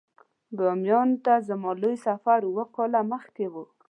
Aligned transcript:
باميان 0.57 1.09
ته 1.23 1.33
زما 1.49 1.71
لومړی 1.81 1.95
سفر 2.07 2.39
اووه 2.45 2.65
کاله 2.75 3.01
مخکې 3.11 3.45
و. 3.53 3.55